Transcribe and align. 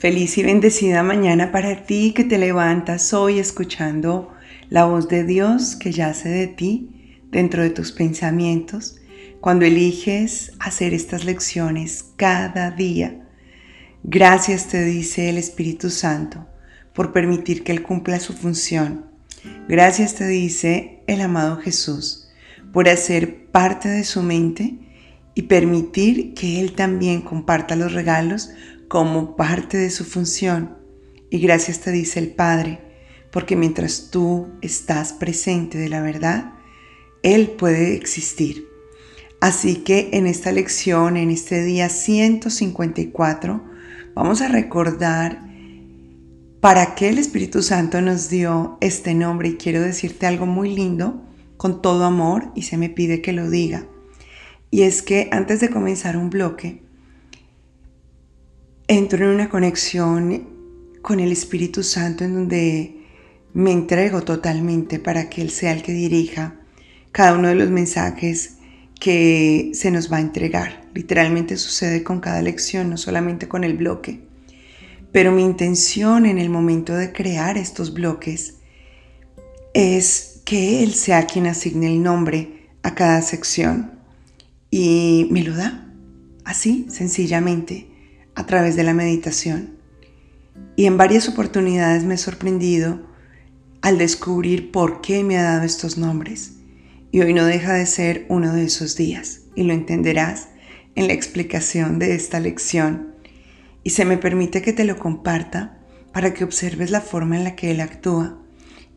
Feliz 0.00 0.38
y 0.38 0.42
bendecida 0.42 1.02
mañana 1.02 1.52
para 1.52 1.84
ti 1.84 2.14
que 2.16 2.24
te 2.24 2.38
levantas 2.38 3.12
hoy 3.12 3.38
escuchando 3.38 4.32
la 4.70 4.86
voz 4.86 5.08
de 5.08 5.24
Dios 5.24 5.76
que 5.76 5.92
yace 5.92 6.30
de 6.30 6.46
ti 6.46 7.20
dentro 7.30 7.62
de 7.62 7.68
tus 7.68 7.92
pensamientos 7.92 8.96
cuando 9.42 9.66
eliges 9.66 10.52
hacer 10.58 10.94
estas 10.94 11.26
lecciones 11.26 12.14
cada 12.16 12.70
día. 12.70 13.28
Gracias 14.02 14.68
te 14.68 14.82
dice 14.86 15.28
el 15.28 15.36
Espíritu 15.36 15.90
Santo 15.90 16.46
por 16.94 17.12
permitir 17.12 17.62
que 17.62 17.72
Él 17.72 17.82
cumpla 17.82 18.20
su 18.20 18.32
función. 18.32 19.04
Gracias 19.68 20.14
te 20.14 20.26
dice 20.26 21.02
el 21.08 21.20
amado 21.20 21.58
Jesús 21.58 22.30
por 22.72 22.88
hacer 22.88 23.48
parte 23.48 23.90
de 23.90 24.04
su 24.04 24.22
mente 24.22 24.78
y 25.34 25.42
permitir 25.42 26.32
que 26.32 26.58
Él 26.58 26.72
también 26.72 27.20
comparta 27.20 27.76
los 27.76 27.92
regalos 27.92 28.50
como 28.90 29.36
parte 29.36 29.78
de 29.78 29.88
su 29.88 30.04
función. 30.04 30.76
Y 31.30 31.38
gracias 31.38 31.78
te 31.78 31.92
dice 31.92 32.18
el 32.18 32.32
Padre, 32.32 32.80
porque 33.30 33.54
mientras 33.54 34.10
tú 34.10 34.48
estás 34.62 35.12
presente 35.12 35.78
de 35.78 35.88
la 35.88 36.02
verdad, 36.02 36.54
Él 37.22 37.50
puede 37.50 37.94
existir. 37.94 38.66
Así 39.40 39.76
que 39.76 40.10
en 40.14 40.26
esta 40.26 40.50
lección, 40.50 41.16
en 41.16 41.30
este 41.30 41.62
día 41.62 41.88
154, 41.88 43.62
vamos 44.16 44.42
a 44.42 44.48
recordar 44.48 45.40
para 46.58 46.96
qué 46.96 47.10
el 47.10 47.18
Espíritu 47.18 47.62
Santo 47.62 48.00
nos 48.00 48.28
dio 48.28 48.76
este 48.80 49.14
nombre 49.14 49.50
y 49.50 49.56
quiero 49.56 49.80
decirte 49.80 50.26
algo 50.26 50.46
muy 50.46 50.74
lindo 50.74 51.22
con 51.56 51.80
todo 51.80 52.06
amor 52.06 52.50
y 52.56 52.62
se 52.62 52.76
me 52.76 52.88
pide 52.88 53.22
que 53.22 53.32
lo 53.32 53.48
diga. 53.48 53.86
Y 54.72 54.82
es 54.82 55.00
que 55.02 55.28
antes 55.30 55.60
de 55.60 55.70
comenzar 55.70 56.16
un 56.16 56.28
bloque, 56.28 56.89
entro 58.90 59.24
en 59.24 59.36
una 59.36 59.48
conexión 59.48 60.48
con 61.00 61.20
el 61.20 61.30
Espíritu 61.30 61.84
Santo 61.84 62.24
en 62.24 62.34
donde 62.34 63.06
me 63.52 63.70
entrego 63.70 64.22
totalmente 64.22 64.98
para 64.98 65.30
que 65.30 65.42
Él 65.42 65.50
sea 65.50 65.70
el 65.70 65.84
que 65.84 65.92
dirija 65.92 66.56
cada 67.12 67.38
uno 67.38 67.46
de 67.46 67.54
los 67.54 67.70
mensajes 67.70 68.56
que 68.98 69.70
se 69.74 69.92
nos 69.92 70.12
va 70.12 70.16
a 70.16 70.22
entregar. 70.22 70.88
Literalmente 70.92 71.56
sucede 71.56 72.02
con 72.02 72.18
cada 72.18 72.42
lección, 72.42 72.90
no 72.90 72.96
solamente 72.96 73.46
con 73.46 73.62
el 73.62 73.76
bloque. 73.76 74.22
Pero 75.12 75.30
mi 75.30 75.44
intención 75.44 76.26
en 76.26 76.38
el 76.38 76.50
momento 76.50 76.96
de 76.96 77.12
crear 77.12 77.58
estos 77.58 77.94
bloques 77.94 78.54
es 79.72 80.40
que 80.44 80.82
Él 80.82 80.94
sea 80.94 81.26
quien 81.26 81.46
asigne 81.46 81.86
el 81.86 82.02
nombre 82.02 82.66
a 82.82 82.96
cada 82.96 83.22
sección. 83.22 83.92
Y 84.68 85.28
me 85.30 85.44
lo 85.44 85.54
da, 85.54 85.94
así, 86.44 86.86
sencillamente 86.90 87.89
a 88.40 88.46
través 88.46 88.74
de 88.74 88.84
la 88.84 88.94
meditación. 88.94 89.76
Y 90.74 90.86
en 90.86 90.96
varias 90.96 91.28
oportunidades 91.28 92.04
me 92.04 92.14
he 92.14 92.18
sorprendido 92.18 93.06
al 93.82 93.98
descubrir 93.98 94.72
por 94.72 95.02
qué 95.02 95.22
me 95.22 95.36
ha 95.36 95.42
dado 95.42 95.64
estos 95.64 95.98
nombres. 95.98 96.54
Y 97.12 97.20
hoy 97.20 97.34
no 97.34 97.44
deja 97.44 97.74
de 97.74 97.84
ser 97.84 98.24
uno 98.30 98.54
de 98.54 98.64
esos 98.64 98.96
días, 98.96 99.42
y 99.54 99.64
lo 99.64 99.74
entenderás 99.74 100.48
en 100.94 101.06
la 101.06 101.12
explicación 101.12 101.98
de 101.98 102.14
esta 102.14 102.40
lección. 102.40 103.14
Y 103.82 103.90
se 103.90 104.06
me 104.06 104.16
permite 104.16 104.62
que 104.62 104.72
te 104.72 104.84
lo 104.84 104.98
comparta 104.98 105.78
para 106.12 106.32
que 106.32 106.44
observes 106.44 106.90
la 106.90 107.02
forma 107.02 107.36
en 107.36 107.44
la 107.44 107.56
que 107.56 107.72
Él 107.72 107.80
actúa, 107.80 108.38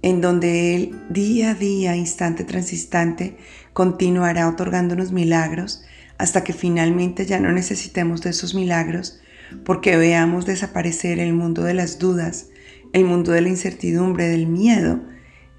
en 0.01 0.21
donde 0.21 0.73
Él 0.75 1.01
día 1.09 1.51
a 1.51 1.53
día, 1.53 1.97
instante 1.97 2.45
tras 2.45 2.71
instante, 2.71 3.35
continuará 3.73 4.47
otorgándonos 4.47 5.11
milagros 5.11 5.83
hasta 6.17 6.45
que 6.45 6.53
finalmente 6.53 7.25
ya 7.25 7.41
no 7.41 7.51
necesitemos 7.51 8.21
de 8.21 8.29
esos 8.29 8.55
milagros 8.55 9.19
porque 9.65 9.97
veamos 9.97 10.45
desaparecer 10.45 11.19
el 11.19 11.33
mundo 11.33 11.63
de 11.63 11.73
las 11.73 11.99
dudas, 11.99 12.49
el 12.93 13.05
mundo 13.05 13.31
de 13.31 13.41
la 13.41 13.49
incertidumbre, 13.49 14.27
del 14.27 14.47
miedo, 14.47 15.01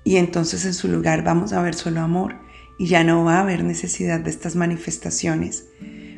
y 0.04 0.16
entonces 0.16 0.64
en 0.64 0.75
su 0.75 0.88
lugar 0.88 1.25
vamos 1.25 1.53
a 1.53 1.62
ver 1.62 1.75
solo 1.75 2.00
amor 2.00 2.36
y 2.78 2.86
ya 2.86 3.04
no 3.04 3.25
va 3.25 3.38
a 3.38 3.41
haber 3.41 3.64
necesidad 3.64 4.20
de 4.20 4.31
estas 4.31 4.56
manifestaciones. 4.56 5.66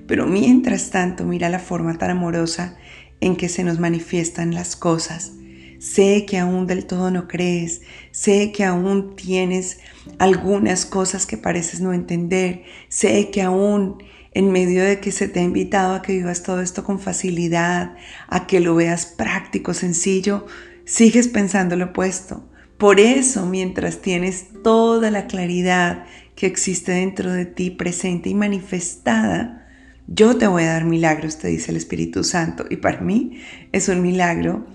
Pero 0.06 0.26
mientras 0.26 0.90
tanto, 0.90 1.24
mira 1.24 1.48
la 1.48 1.58
forma 1.58 1.98
tan 1.98 2.10
amorosa 2.10 2.76
en 3.20 3.36
que 3.36 3.48
se 3.48 3.64
nos 3.64 3.78
manifiestan 3.78 4.54
las 4.54 4.76
cosas. 4.76 5.32
Sé 5.78 6.24
que 6.26 6.38
aún 6.38 6.66
del 6.66 6.86
todo 6.86 7.10
no 7.10 7.28
crees, 7.28 7.82
sé 8.10 8.50
que 8.50 8.64
aún 8.64 9.14
tienes 9.14 9.78
algunas 10.18 10.86
cosas 10.86 11.26
que 11.26 11.36
pareces 11.36 11.80
no 11.80 11.92
entender, 11.92 12.62
sé 12.88 13.30
que 13.30 13.42
aún 13.42 13.98
en 14.36 14.52
medio 14.52 14.84
de 14.84 15.00
que 15.00 15.12
se 15.12 15.28
te 15.28 15.40
ha 15.40 15.42
invitado 15.42 15.94
a 15.94 16.02
que 16.02 16.12
vivas 16.12 16.42
todo 16.42 16.60
esto 16.60 16.84
con 16.84 17.00
facilidad, 17.00 17.96
a 18.28 18.46
que 18.46 18.60
lo 18.60 18.74
veas 18.74 19.06
práctico, 19.06 19.72
sencillo, 19.72 20.44
sigues 20.84 21.28
pensando 21.28 21.74
lo 21.74 21.86
opuesto. 21.86 22.46
Por 22.76 23.00
eso, 23.00 23.46
mientras 23.46 24.02
tienes 24.02 24.48
toda 24.62 25.10
la 25.10 25.26
claridad 25.26 26.04
que 26.34 26.44
existe 26.44 26.92
dentro 26.92 27.32
de 27.32 27.46
ti 27.46 27.70
presente 27.70 28.28
y 28.28 28.34
manifestada, 28.34 29.66
yo 30.06 30.36
te 30.36 30.46
voy 30.46 30.64
a 30.64 30.72
dar 30.72 30.84
milagros, 30.84 31.38
te 31.38 31.48
dice 31.48 31.70
el 31.70 31.78
Espíritu 31.78 32.22
Santo. 32.22 32.66
Y 32.68 32.76
para 32.76 33.00
mí 33.00 33.40
es 33.72 33.88
un 33.88 34.02
milagro 34.02 34.66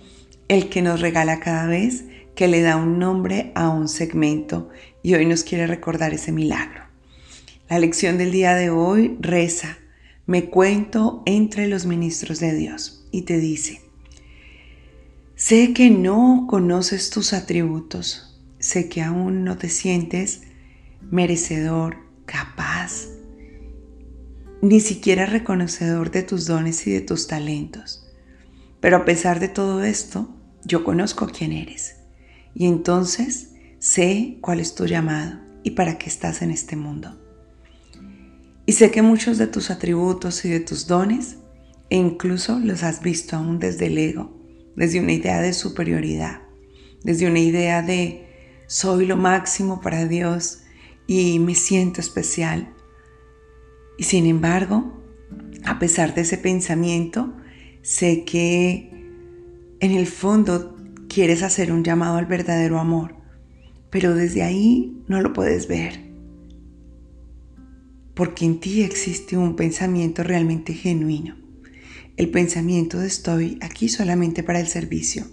el 0.48 0.70
que 0.70 0.82
nos 0.82 1.02
regala 1.02 1.40
cada 1.40 1.68
vez 1.68 2.06
que 2.36 2.48
le 2.48 2.64
da 2.64 2.78
un 2.78 2.98
nombre 2.98 3.52
a 3.54 3.70
un 3.70 3.88
segmento 3.88 4.70
y 5.04 5.14
hoy 5.14 5.28
nos 5.28 5.44
quiere 5.44 5.68
recordar 5.68 6.16
ese 6.16 6.32
milagro. 6.32 6.91
La 7.72 7.80
lección 7.80 8.18
del 8.18 8.34
día 8.34 8.54
de 8.54 8.70
hoy 8.70 9.16
reza, 9.22 9.78
me 10.26 10.50
cuento 10.50 11.24
entre 11.26 11.70
los 11.70 11.86
ministros 11.86 12.42
de 12.42 12.54
Dios 12.54 13.08
y 13.12 13.22
te 13.22 13.40
dice, 13.40 13.80
sé 15.36 15.72
que 15.72 15.90
no 15.90 16.48
conoces 16.50 17.10
tus 17.12 17.32
atributos, 17.32 18.38
sé 18.60 18.90
que 18.90 19.02
aún 19.02 19.46
no 19.46 19.58
te 19.58 19.70
sientes 19.70 20.42
merecedor, 21.00 21.96
capaz, 22.26 23.08
ni 24.62 24.82
siquiera 24.82 25.26
reconocedor 25.26 26.12
de 26.12 26.24
tus 26.24 26.48
dones 26.48 26.86
y 26.88 26.92
de 26.92 27.00
tus 27.00 27.28
talentos. 27.28 28.06
Pero 28.82 28.98
a 28.98 29.06
pesar 29.06 29.40
de 29.40 29.48
todo 29.48 29.82
esto, 29.82 30.36
yo 30.66 30.84
conozco 30.84 31.28
quién 31.28 31.54
eres 31.54 31.96
y 32.54 32.66
entonces 32.66 33.54
sé 33.80 34.40
cuál 34.42 34.60
es 34.60 34.76
tu 34.76 34.88
llamado 34.88 35.40
y 35.64 35.72
para 35.72 35.98
qué 35.98 36.10
estás 36.10 36.42
en 36.42 36.52
este 36.52 36.76
mundo. 36.76 37.18
Y 38.72 38.74
sé 38.74 38.90
que 38.90 39.02
muchos 39.02 39.38
de 39.38 39.48
tus 39.48 39.70
atributos 39.70 40.46
y 40.46 40.50
de 40.50 40.62
tus 40.62 40.88
dones, 40.88 41.36
e 41.90 41.98
incluso 41.98 42.58
los 42.58 42.84
has 42.84 43.02
visto 43.02 43.36
aún 43.36 43.60
desde 43.60 43.88
el 43.88 43.98
ego, 43.98 44.32
desde 44.78 45.02
una 45.02 45.12
idea 45.12 45.42
de 45.42 45.52
superioridad, 45.52 46.44
desde 47.04 47.28
una 47.28 47.40
idea 47.40 47.82
de 47.82 48.64
soy 48.68 49.08
lo 49.08 49.18
máximo 49.18 49.82
para 49.82 50.08
Dios 50.08 50.60
y 51.06 51.40
me 51.40 51.54
siento 51.54 52.00
especial. 52.00 52.74
Y 53.98 54.06
sin 54.06 54.26
embargo, 54.26 55.04
a 55.66 55.78
pesar 55.78 56.16
de 56.16 56.22
ese 56.22 56.38
pensamiento, 56.38 57.36
sé 57.82 58.24
que 58.24 58.90
en 59.82 59.92
el 59.92 60.08
fondo 60.08 60.78
quieres 61.10 61.44
hacer 61.44 61.74
un 61.74 61.84
llamado 61.84 62.16
al 62.16 62.26
verdadero 62.26 62.80
amor, 62.80 63.18
pero 63.90 64.16
desde 64.16 64.44
ahí 64.44 65.04
no 65.10 65.20
lo 65.20 65.34
puedes 65.34 65.68
ver 65.68 66.11
porque 68.14 68.46
en 68.46 68.60
ti 68.60 68.84
existe 68.84 69.38
un 69.38 69.56
pensamiento 69.56 70.24
realmente 70.24 70.74
genuino. 70.74 71.38
El 72.18 72.30
pensamiento 72.30 73.00
de 73.00 73.08
estoy 73.08 73.58
aquí 73.62 73.90
solamente 73.90 74.44
para 74.44 74.60
el 74.60 74.68
servicio. 74.68 75.26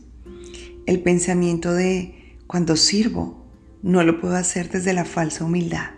El 0.87 1.00
pensamiento 1.00 1.75
de 1.75 2.37
cuando 2.47 2.77
sirvo 2.77 3.47
no 3.83 4.03
lo 4.05 4.21
puedo 4.21 4.37
hacer 4.37 4.71
desde 4.71 4.93
la 4.93 5.05
falsa 5.05 5.44
humildad. 5.44 5.91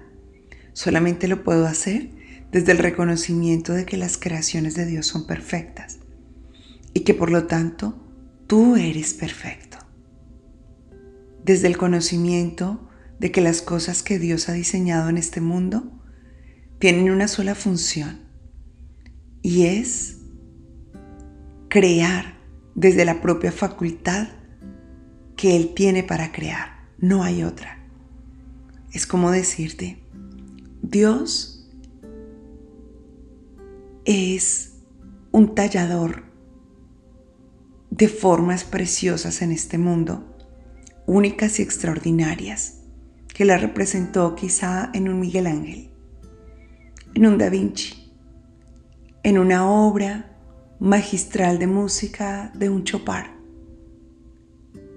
Solamente 0.72 1.28
lo 1.28 1.44
puedo 1.44 1.66
hacer 1.66 2.10
desde 2.50 2.72
el 2.72 2.78
reconocimiento 2.78 3.72
de 3.72 3.86
que 3.86 3.96
las 3.96 4.18
creaciones 4.18 4.74
de 4.74 4.86
Dios 4.86 5.06
son 5.06 5.26
perfectas 5.26 5.98
y 6.92 7.00
que 7.00 7.14
por 7.14 7.30
lo 7.30 7.46
tanto 7.46 7.94
tú 8.46 8.76
eres 8.76 9.14
perfecto. 9.14 9.78
Desde 11.44 11.68
el 11.68 11.76
conocimiento 11.76 12.88
de 13.18 13.30
que 13.30 13.40
las 13.40 13.62
cosas 13.62 14.02
que 14.02 14.18
Dios 14.18 14.48
ha 14.48 14.52
diseñado 14.52 15.08
en 15.08 15.18
este 15.18 15.40
mundo 15.40 15.99
tienen 16.80 17.10
una 17.10 17.28
sola 17.28 17.54
función 17.54 18.20
y 19.42 19.66
es 19.66 20.16
crear 21.68 22.38
desde 22.74 23.04
la 23.04 23.20
propia 23.20 23.52
facultad 23.52 24.28
que 25.36 25.56
Él 25.56 25.74
tiene 25.74 26.02
para 26.02 26.32
crear. 26.32 26.88
No 26.98 27.22
hay 27.22 27.44
otra. 27.44 27.86
Es 28.92 29.06
como 29.06 29.30
decirte, 29.30 30.02
Dios 30.80 31.70
es 34.06 34.72
un 35.32 35.54
tallador 35.54 36.24
de 37.90 38.08
formas 38.08 38.64
preciosas 38.64 39.42
en 39.42 39.52
este 39.52 39.76
mundo, 39.76 40.34
únicas 41.06 41.58
y 41.58 41.62
extraordinarias, 41.62 42.78
que 43.28 43.44
la 43.44 43.58
representó 43.58 44.34
quizá 44.34 44.90
en 44.94 45.10
un 45.10 45.20
Miguel 45.20 45.46
Ángel 45.46 45.89
en 47.14 47.26
un 47.26 47.38
Da 47.38 47.48
Vinci, 47.50 47.94
en 49.22 49.38
una 49.38 49.68
obra 49.68 50.38
magistral 50.78 51.58
de 51.58 51.66
música 51.66 52.52
de 52.54 52.70
un 52.70 52.84
Chopin, 52.84 53.26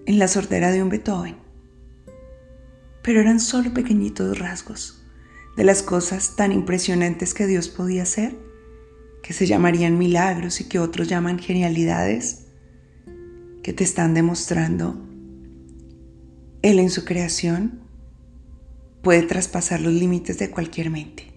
en 0.06 0.20
la 0.20 0.28
sordera 0.28 0.72
de 0.72 0.84
un 0.84 0.90
Beethoven. 0.90 1.36
Pero 3.02 3.20
eran 3.20 3.40
solo 3.40 3.74
pequeñitos 3.74 4.38
rasgos 4.40 5.04
de 5.58 5.64
las 5.64 5.84
cosas 5.84 6.36
tan 6.36 6.52
impresionantes 6.52 7.34
que 7.34 7.48
Dios 7.48 7.68
podía 7.68 8.04
hacer, 8.04 8.38
que 9.22 9.34
se 9.34 9.46
llamarían 9.46 9.98
milagros 9.98 10.62
y 10.62 10.70
que 10.70 10.80
otros 10.80 11.08
llaman 11.08 11.40
genialidades, 11.40 12.48
que 13.62 13.74
te 13.74 13.84
están 13.84 14.14
demostrando 14.14 15.08
Él 16.62 16.80
en 16.80 16.90
su 16.90 17.06
creación 17.06 17.82
puede 19.02 19.24
traspasar 19.24 19.82
los 19.82 19.94
límites 19.94 20.38
de 20.40 20.50
cualquier 20.50 20.90
mente. 20.90 21.33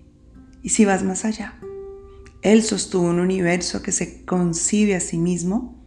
Y 0.66 0.70
si 0.70 0.84
vas 0.84 1.04
más 1.04 1.24
allá, 1.24 1.54
Él 2.42 2.64
sostuvo 2.64 3.06
un 3.06 3.20
universo 3.20 3.82
que 3.82 3.92
se 3.92 4.24
concibe 4.24 4.96
a 4.96 5.00
sí 5.00 5.16
mismo 5.16 5.80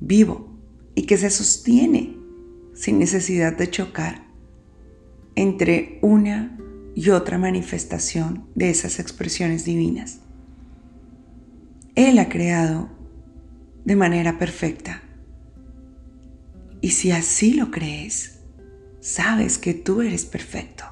vivo 0.00 0.48
y 0.94 1.02
que 1.02 1.18
se 1.18 1.28
sostiene 1.28 2.16
sin 2.72 2.98
necesidad 2.98 3.54
de 3.54 3.68
chocar 3.68 4.24
entre 5.34 5.98
una 6.00 6.58
y 6.94 7.10
otra 7.10 7.36
manifestación 7.36 8.46
de 8.54 8.70
esas 8.70 8.98
expresiones 8.98 9.66
divinas. 9.66 10.20
Él 11.94 12.18
ha 12.18 12.30
creado 12.30 12.88
de 13.84 13.94
manera 13.94 14.38
perfecta. 14.38 15.02
Y 16.80 16.92
si 16.92 17.10
así 17.10 17.52
lo 17.52 17.70
crees, 17.70 18.38
sabes 19.00 19.58
que 19.58 19.74
tú 19.74 20.00
eres 20.00 20.24
perfecto. 20.24 20.84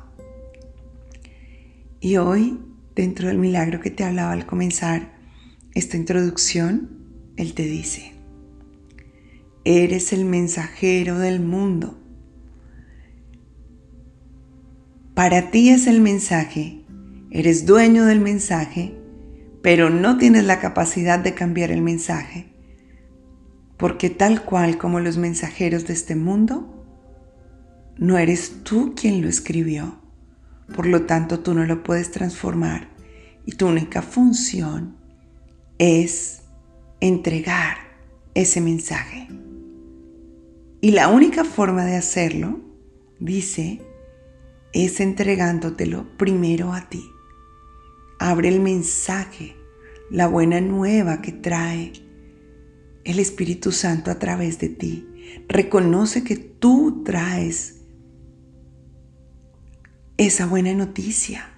Y 1.99 2.19
hoy, 2.19 2.59
dentro 2.95 3.29
del 3.29 3.39
milagro 3.39 3.81
que 3.81 3.91
te 3.91 4.05
hablaba 4.05 4.33
al 4.33 4.47
comenzar 4.47 5.13
esta 5.75 5.97
introducción, 5.97 6.91
Él 7.37 7.55
te 7.55 7.65
dice, 7.65 8.13
eres 9.65 10.13
el 10.13 10.25
mensajero 10.25 11.19
del 11.19 11.41
mundo. 11.41 11.99
Para 15.15 15.51
ti 15.51 15.71
es 15.71 15.87
el 15.87 16.01
mensaje, 16.01 16.85
eres 17.31 17.65
dueño 17.65 18.05
del 18.05 18.21
mensaje, 18.21 18.95
pero 19.63 19.89
no 19.89 20.19
tienes 20.19 20.45
la 20.45 20.59
capacidad 20.59 21.19
de 21.19 21.35
cambiar 21.35 21.71
el 21.71 21.83
mensaje, 21.83 22.53
porque 23.77 24.11
tal 24.11 24.45
cual 24.45 24.79
como 24.79 25.01
los 25.01 25.17
mensajeros 25.17 25.87
de 25.87 25.95
este 25.95 26.17
mundo, 26.17 26.69
no 27.97 28.19
eres 28.19 28.63
tú 28.65 28.95
quien 28.95 29.23
lo 29.23 29.29
escribió 29.29 30.02
por 30.73 30.87
lo 30.87 31.03
tanto, 31.03 31.41
tú 31.41 31.55
no 31.55 31.65
lo 31.65 31.83
puedes 31.83 32.11
transformar 32.11 32.89
y 33.47 33.53
tu 33.53 33.67
única 33.67 34.03
función 34.03 34.97
es 35.79 36.43
entregar 37.01 37.77
ese 38.35 38.61
mensaje. 38.61 39.29
Y 40.81 40.91
la 40.93 41.09
única 41.09 41.45
forma 41.45 41.85
de 41.85 41.97
hacerlo, 41.97 42.61
dice, 43.21 43.83
es 44.73 45.01
entregándotelo 45.01 46.17
primero 46.17 46.73
a 46.73 46.89
ti. 46.89 47.05
Abre 48.19 48.49
el 48.49 48.61
mensaje, 48.61 49.57
la 50.11 50.27
buena 50.27 50.61
nueva 50.61 51.21
que 51.23 51.33
trae 51.33 51.93
el 53.05 53.19
Espíritu 53.19 53.73
Santo 53.73 54.11
a 54.11 54.19
través 54.19 54.59
de 54.59 54.69
ti. 54.69 55.09
Reconoce 55.49 56.25
que 56.25 56.37
tú 56.37 57.03
traes 57.05 57.82
esa 60.27 60.47
buena 60.47 60.75
noticia. 60.75 61.49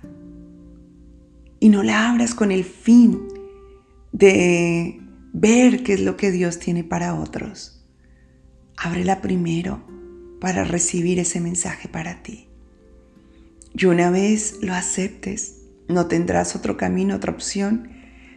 Y 1.61 1.69
no 1.69 1.83
la 1.83 2.11
abras 2.11 2.35
con 2.35 2.51
el 2.51 2.65
fin 2.65 3.21
de 4.13 5.01
ver 5.33 5.83
qué 5.83 5.95
es 5.95 6.01
lo 6.01 6.17
que 6.17 6.31
Dios 6.31 6.59
tiene 6.59 6.85
para 6.85 7.15
otros. 7.15 7.85
Ábrela 8.77 9.21
primero 9.21 9.85
para 10.41 10.65
recibir 10.65 11.19
ese 11.19 11.41
mensaje 11.41 11.89
para 11.89 12.23
ti. 12.23 12.49
Y 13.77 13.87
una 13.87 14.11
vez 14.11 14.59
lo 14.63 14.75
aceptes, 14.75 15.63
no 15.89 16.07
tendrás 16.07 16.55
otro 16.55 16.77
camino, 16.77 17.17
otra 17.17 17.33
opción 17.33 17.89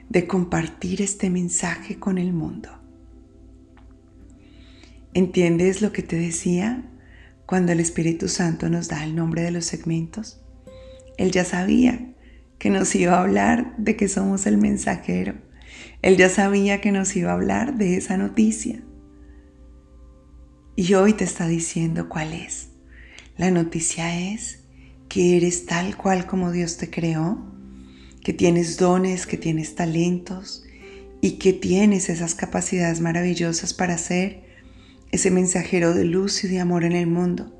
de 0.10 0.26
compartir 0.26 1.02
este 1.02 1.30
mensaje 1.30 2.00
con 2.00 2.18
el 2.18 2.34
mundo. 2.34 2.70
¿Entiendes 5.14 5.82
lo 5.82 5.92
que 5.92 6.02
te 6.02 6.16
decía? 6.16 6.90
Cuando 7.48 7.72
el 7.72 7.80
Espíritu 7.80 8.28
Santo 8.28 8.68
nos 8.68 8.90
da 8.90 9.06
el 9.06 9.16
nombre 9.16 9.42
de 9.42 9.52
los 9.52 9.64
segmentos, 9.64 10.42
Él 11.18 11.32
ya 11.32 11.46
sabía 11.46 12.14
que 12.60 12.70
nos 12.70 12.94
iba 12.94 13.14
a 13.14 13.22
hablar 13.22 13.74
de 13.78 13.96
que 13.96 14.10
somos 14.10 14.46
el 14.48 14.58
mensajero. 14.58 15.36
Él 16.02 16.18
ya 16.18 16.28
sabía 16.28 16.82
que 16.82 16.92
nos 16.92 17.16
iba 17.16 17.32
a 17.32 17.36
hablar 17.36 17.78
de 17.78 17.96
esa 17.96 18.18
noticia. 18.18 18.84
Y 20.76 20.94
hoy 20.96 21.14
te 21.14 21.24
está 21.24 21.48
diciendo 21.48 22.10
cuál 22.10 22.34
es. 22.34 22.68
La 23.38 23.50
noticia 23.50 24.34
es 24.34 24.66
que 25.08 25.38
eres 25.38 25.66
tal 25.66 25.96
cual 25.96 26.26
como 26.26 26.52
Dios 26.52 26.76
te 26.76 26.90
creó, 26.90 27.50
que 28.26 28.34
tienes 28.34 28.76
dones, 28.76 29.26
que 29.26 29.38
tienes 29.38 29.74
talentos 29.74 30.66
y 31.22 31.38
que 31.38 31.54
tienes 31.54 32.10
esas 32.10 32.36
capacidades 32.36 33.00
maravillosas 33.00 33.74
para 33.74 33.98
ser 33.98 34.47
ese 35.12 35.32
mensajero 35.32 35.94
de 35.94 36.06
luz 36.06 36.44
y 36.44 36.48
de 36.48 36.60
amor 36.60 36.84
en 36.84 36.94
el 36.94 37.08
mundo, 37.08 37.54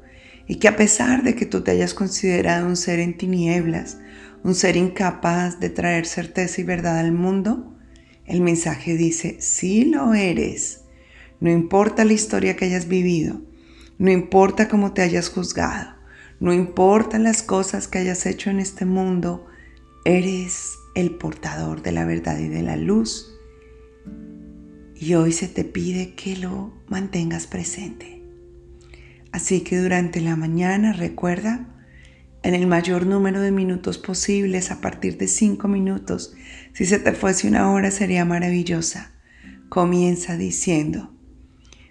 y 0.48 0.56
que 0.56 0.68
a 0.68 0.76
pesar 0.76 1.24
de 1.24 1.36
que 1.36 1.46
tú 1.46 1.62
te 1.62 1.72
hayas 1.72 1.94
considerado 1.94 2.68
un 2.68 2.76
ser 2.78 3.00
en 3.00 3.18
tinieblas, 3.18 3.98
un 4.44 4.56
ser 4.56 4.78
incapaz 4.78 5.60
de 5.60 5.70
traer 5.70 6.06
certeza 6.06 6.62
y 6.62 6.64
verdad 6.64 7.00
al 7.00 7.12
mundo, 7.12 7.76
el 8.26 8.42
mensaje 8.42 8.96
dice, 8.96 9.38
sí 9.40 9.86
lo 9.86 10.14
eres. 10.14 10.82
No 11.40 11.50
importa 11.52 12.06
la 12.06 12.14
historia 12.14 12.56
que 12.56 12.66
hayas 12.66 12.88
vivido, 12.88 13.42
no 13.98 14.12
importa 14.12 14.68
cómo 14.68 14.94
te 14.94 15.02
hayas 15.02 15.30
juzgado, 15.30 15.96
no 16.40 16.54
importa 16.54 17.20
las 17.20 17.44
cosas 17.44 17.88
que 17.88 18.00
hayas 18.00 18.26
hecho 18.26 18.50
en 18.50 18.60
este 18.60 18.86
mundo, 18.86 19.46
eres 20.06 20.78
el 20.96 21.12
portador 21.16 21.82
de 21.82 21.92
la 21.92 22.06
verdad 22.06 22.40
y 22.40 22.48
de 22.48 22.64
la 22.64 22.76
luz 22.76 23.37
y 25.00 25.14
hoy 25.14 25.32
se 25.32 25.48
te 25.48 25.64
pide 25.64 26.14
que 26.14 26.38
lo 26.38 26.74
mantengas 26.88 27.48
presente. 27.48 28.22
Así 29.32 29.62
que 29.62 29.78
durante 29.78 30.22
la 30.22 30.36
mañana 30.36 30.94
recuerda 30.94 31.68
en 32.44 32.56
el 32.56 32.68
mayor 32.68 33.06
número 33.06 33.42
de 33.42 33.52
minutos 33.52 33.98
posibles, 33.98 34.72
a 34.72 34.80
partir 34.80 35.18
de 35.18 35.28
cinco 35.28 35.68
minutos. 35.68 36.34
Si 36.74 36.86
se 36.86 37.00
te 37.00 37.12
fuese 37.14 37.48
una 37.48 37.72
hora 37.72 37.92
sería 37.92 38.26
maravillosa. 38.26 39.12
Comienza 39.70 40.38
diciendo, 40.38 41.14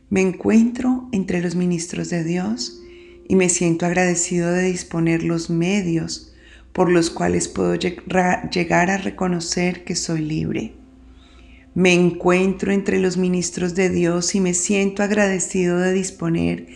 me 0.09 0.23
encuentro 0.23 1.09
entre 1.13 1.43
los 1.43 1.57
ministros 1.57 2.11
de 2.11 2.25
Dios 2.25 2.81
y 3.29 3.35
me 3.35 3.49
siento 3.49 3.87
agradecido 3.87 4.51
de 4.53 4.63
disponer 4.63 5.25
los 5.25 5.51
medios 5.51 6.33
por 6.73 6.91
los 6.91 7.11
cuales 7.11 7.49
puedo 7.49 7.75
llegar 7.75 8.91
a 8.91 8.99
reconocer 8.99 9.85
que 9.85 9.97
soy 9.97 10.21
libre. 10.21 10.76
Me 11.77 11.93
encuentro 11.93 12.73
entre 12.73 12.99
los 13.01 13.19
ministros 13.19 13.75
de 13.75 13.91
Dios 13.91 14.35
y 14.35 14.41
me 14.41 14.55
siento 14.55 15.03
agradecido 15.03 15.79
de 15.79 15.93
disponer 15.93 16.69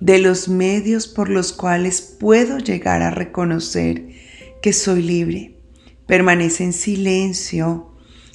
de 0.00 0.18
los 0.18 0.48
medios 0.48 1.06
por 1.06 1.28
los 1.28 1.52
cuales 1.52 2.00
puedo 2.00 2.58
llegar 2.58 3.02
a 3.02 3.12
reconocer 3.12 4.08
que 4.60 4.72
soy 4.72 5.02
libre. 5.02 5.54
Permanece 6.08 6.64
en 6.64 6.72
silencio 6.72 7.94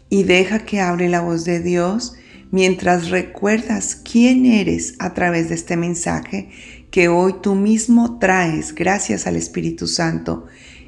y 0.09 0.23
deja 0.23 0.59
que 0.59 0.79
hable 0.79 1.09
la 1.09 1.19
voz 1.19 1.43
de 1.43 1.59
Dios 1.59 2.13
mientras 2.51 3.09
recuerdas 3.09 3.93
quién 3.93 4.45
eres 4.45 4.95
a 4.99 5.13
través 5.13 5.49
de 5.49 5.55
este 5.55 5.75
mensaje 5.75 6.51
que 6.89 7.09
hoy 7.09 7.35
tú 7.41 7.53
mismo 7.53 8.17
traes 8.17 8.73
gracias 8.73 9.27
al 9.27 9.35
Espíritu 9.35 9.87
Santo 9.87 10.45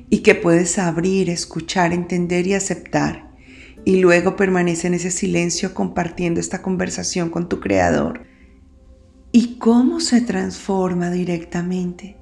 y 0.10 0.20
que 0.20 0.34
puedes 0.34 0.80
abrir, 0.80 1.30
escuchar, 1.30 1.92
entender 1.92 2.48
y 2.48 2.54
aceptar 2.54 3.25
y 3.86 4.00
luego 4.00 4.36
permanece 4.36 4.88
en 4.88 4.96
ese 4.96 5.12
silencio 5.12 5.76
compartiendo 5.76 6.40
esta 6.40 6.64
conversación 6.64 7.30
con 7.30 7.48
tu 7.48 7.60
creador. 7.60 8.24
¿Y 9.32 9.60
cómo 9.60 10.00
se 10.00 10.22
transforma 10.22 11.12
directamente 11.12 12.18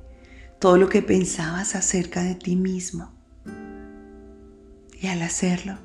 todo 0.60 0.75
lo 0.77 0.89
que 0.89 1.01
pensabas 1.01 1.75
acerca 1.75 2.22
de 2.22 2.36
ti 2.36 2.58
mismo? 2.58 3.13
Y 5.01 5.08
al 5.08 5.22
hacerlo, 5.22 5.77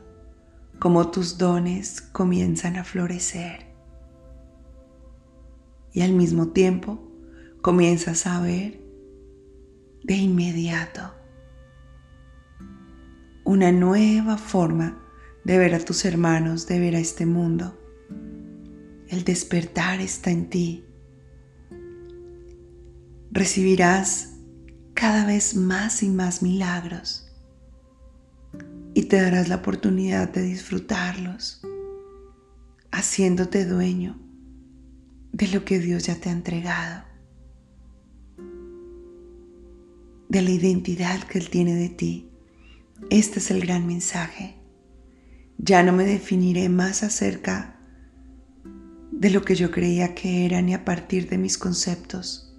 como 0.81 1.11
tus 1.11 1.39
dones 1.39 2.01
comienzan 2.01 2.77
a 2.77 2.83
florecer. 2.83 3.69
Y 5.93 6.03
al 6.03 6.13
mismo 6.13 6.49
tiempo 6.49 7.09
comienzas 7.63 8.27
a 8.27 8.41
ver 8.41 8.81
de 10.03 10.15
inmediato 10.15 11.15
una 13.45 13.73
nueva 13.73 14.37
forma 14.37 15.08
de 15.45 15.59
ver 15.59 15.75
a 15.75 15.81
tus 15.81 16.05
hermanos, 16.05 16.67
de 16.67 16.79
ver 16.79 16.97
a 16.97 17.01
este 17.01 17.27
mundo. 17.27 17.79
El 19.09 19.25
despertar 19.25 20.01
está 20.01 20.31
en 20.31 20.51
ti. 20.51 20.85
Recibirás 23.31 24.35
cada 24.95 25.27
vez 25.27 25.55
más 25.55 26.03
y 26.03 26.09
más 26.09 26.43
milagros 26.43 27.29
y 28.95 29.05
te 29.05 29.21
darás 29.21 29.49
la 29.49 29.57
oportunidad 29.57 30.29
de 30.29 30.43
disfrutarlos 30.43 31.61
haciéndote 32.91 33.65
dueño 33.65 34.19
de 35.33 35.49
lo 35.49 35.65
que 35.65 35.79
Dios 35.79 36.07
ya 36.07 36.17
te 36.17 36.31
ha 36.31 36.33
entregado, 36.33 37.05
de 40.29 40.43
la 40.43 40.51
identidad 40.51 41.23
que 41.23 41.39
Él 41.39 41.49
tiene 41.49 41.75
de 41.75 41.91
ti. 41.91 42.31
Este 43.09 43.39
es 43.39 43.53
el 43.53 43.61
gran 43.61 43.87
mensaje. 43.87 44.58
Ya 45.59 45.83
no 45.83 45.93
me 45.93 46.05
definiré 46.05 46.69
más 46.69 47.03
acerca 47.03 47.77
de 49.11 49.31
lo 49.31 49.43
que 49.43 49.57
yo 49.57 49.71
creía 49.73 50.15
que 50.15 50.47
era 50.47 50.63
ni 50.63 50.73
a 50.73 50.85
partir 50.85 51.29
de 51.29 51.37
mis 51.37 51.59
conceptos. 51.59 52.57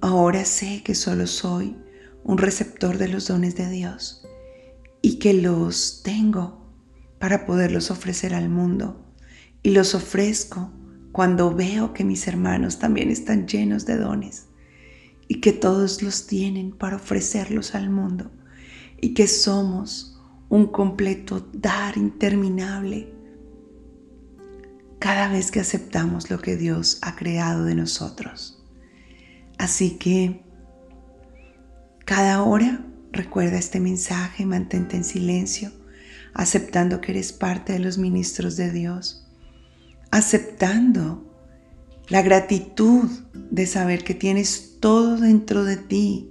Ahora 0.00 0.44
sé 0.44 0.82
que 0.84 0.94
solo 0.94 1.26
soy 1.26 1.76
un 2.24 2.36
receptor 2.36 2.98
de 2.98 3.08
los 3.08 3.28
dones 3.28 3.56
de 3.56 3.70
Dios 3.70 4.26
y 5.00 5.18
que 5.18 5.32
los 5.32 6.02
tengo 6.04 6.70
para 7.18 7.46
poderlos 7.46 7.90
ofrecer 7.90 8.34
al 8.34 8.50
mundo. 8.50 9.04
Y 9.62 9.70
los 9.70 9.94
ofrezco 9.94 10.70
cuando 11.12 11.54
veo 11.54 11.94
que 11.94 12.04
mis 12.04 12.28
hermanos 12.28 12.78
también 12.78 13.10
están 13.10 13.48
llenos 13.48 13.86
de 13.86 13.96
dones 13.96 14.48
y 15.26 15.40
que 15.40 15.52
todos 15.52 16.02
los 16.02 16.26
tienen 16.26 16.72
para 16.72 16.96
ofrecerlos 16.96 17.74
al 17.74 17.90
mundo 17.90 18.30
y 19.00 19.14
que 19.14 19.26
somos 19.26 20.17
un 20.48 20.66
completo 20.66 21.46
dar 21.52 21.96
interminable 21.96 23.12
cada 24.98 25.28
vez 25.28 25.50
que 25.50 25.60
aceptamos 25.60 26.30
lo 26.30 26.40
que 26.40 26.56
Dios 26.56 26.98
ha 27.02 27.14
creado 27.14 27.64
de 27.64 27.74
nosotros. 27.74 28.62
Así 29.58 29.92
que 29.98 30.42
cada 32.04 32.42
hora 32.42 32.84
recuerda 33.12 33.58
este 33.58 33.80
mensaje, 33.80 34.46
mantente 34.46 34.96
en 34.96 35.04
silencio, 35.04 35.70
aceptando 36.34 37.00
que 37.00 37.12
eres 37.12 37.32
parte 37.32 37.74
de 37.74 37.78
los 37.80 37.98
ministros 37.98 38.56
de 38.56 38.72
Dios, 38.72 39.26
aceptando 40.10 41.24
la 42.08 42.22
gratitud 42.22 43.08
de 43.34 43.66
saber 43.66 44.02
que 44.02 44.14
tienes 44.14 44.78
todo 44.80 45.18
dentro 45.18 45.64
de 45.64 45.76
ti 45.76 46.30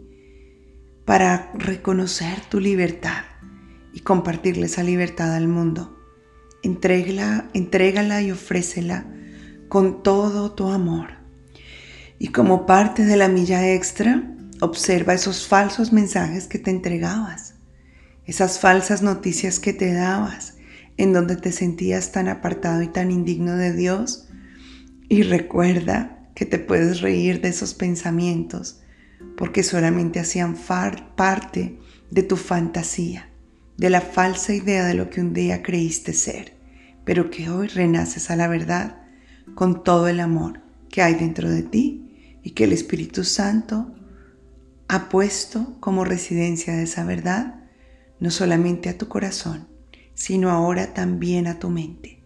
para 1.05 1.51
reconocer 1.53 2.41
tu 2.49 2.59
libertad 2.59 3.23
y 3.93 4.01
compartirle 4.01 4.67
esa 4.67 4.83
libertad 4.83 5.33
al 5.35 5.47
mundo. 5.47 5.97
Entrégala, 6.63 7.49
entrégala 7.53 8.21
y 8.21 8.31
ofrécela 8.31 9.05
con 9.69 10.03
todo 10.03 10.51
tu 10.53 10.69
amor. 10.69 11.09
Y 12.19 12.29
como 12.29 12.65
parte 12.65 13.05
de 13.05 13.17
la 13.17 13.27
milla 13.27 13.73
extra, 13.73 14.35
observa 14.59 15.13
esos 15.13 15.47
falsos 15.47 15.93
mensajes 15.93 16.47
que 16.47 16.59
te 16.59 16.71
entregabas, 16.71 17.55
esas 18.25 18.59
falsas 18.59 19.01
noticias 19.01 19.59
que 19.59 19.73
te 19.73 19.93
dabas, 19.93 20.55
en 20.97 21.13
donde 21.13 21.35
te 21.35 21.51
sentías 21.51 22.11
tan 22.11 22.27
apartado 22.27 22.81
y 22.81 22.87
tan 22.87 23.11
indigno 23.11 23.55
de 23.55 23.71
Dios. 23.73 24.27
Y 25.09 25.23
recuerda 25.23 26.29
que 26.33 26.45
te 26.45 26.59
puedes 26.59 27.01
reír 27.01 27.39
de 27.39 27.49
esos 27.49 27.75
pensamientos, 27.75 28.81
porque 29.37 29.63
solamente 29.63 30.19
hacían 30.19 30.55
parte 31.15 31.79
de 32.09 32.23
tu 32.23 32.35
fantasía 32.35 33.29
de 33.77 33.91
la 33.91 34.01
falsa 34.01 34.53
idea 34.53 34.85
de 34.85 34.95
lo 34.95 35.09
que 35.09 35.21
un 35.21 35.33
día 35.33 35.61
creíste 35.61 36.13
ser, 36.13 36.57
pero 37.05 37.29
que 37.29 37.49
hoy 37.49 37.67
renaces 37.67 38.31
a 38.31 38.35
la 38.35 38.47
verdad 38.47 39.03
con 39.53 39.83
todo 39.83 40.07
el 40.07 40.19
amor 40.19 40.61
que 40.89 41.03
hay 41.03 41.13
dentro 41.13 41.49
de 41.49 41.61
ti 41.61 42.39
y 42.43 42.51
que 42.51 42.63
el 42.63 42.73
Espíritu 42.73 43.23
Santo 43.23 43.93
ha 44.87 45.09
puesto 45.09 45.77
como 45.79 46.05
residencia 46.05 46.75
de 46.75 46.83
esa 46.83 47.03
verdad 47.05 47.55
no 48.19 48.31
solamente 48.31 48.89
a 48.89 48.97
tu 48.97 49.07
corazón, 49.07 49.67
sino 50.15 50.49
ahora 50.49 50.95
también 50.95 51.45
a 51.45 51.59
tu 51.59 51.69
mente, 51.69 52.23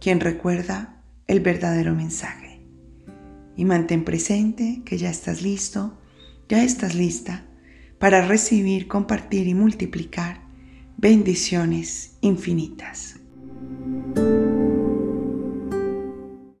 quien 0.00 0.18
recuerda 0.18 1.04
el 1.28 1.38
verdadero 1.38 1.94
mensaje. 1.94 2.60
Y 3.56 3.64
mantén 3.64 4.04
presente 4.04 4.82
que 4.84 4.98
ya 4.98 5.10
estás 5.10 5.42
listo, 5.42 6.00
ya 6.48 6.64
estás 6.64 6.96
lista 6.96 7.44
para 8.00 8.26
recibir, 8.26 8.88
compartir 8.88 9.46
y 9.46 9.54
multiplicar 9.54 10.47
bendiciones 10.98 12.16
infinitas. 12.22 13.14